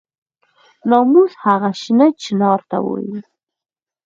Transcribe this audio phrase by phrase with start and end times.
[0.89, 3.17] ناموس هغه شنه چنار ته وایي.